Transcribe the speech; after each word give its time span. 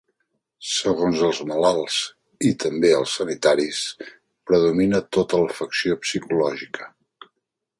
Segons 0.67 1.19
els 1.27 1.41
malalts, 1.51 1.97
i 2.49 2.51
també 2.63 2.91
els 3.01 3.13
sanitaris, 3.19 3.83
predomina 4.53 5.03
tota 5.19 5.43
l’afecció 5.45 5.99
psicològica. 6.07 6.91